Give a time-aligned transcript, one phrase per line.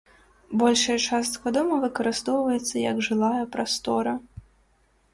[0.61, 4.19] Большая частка дома выкарыстоўваецца як жылая прастора.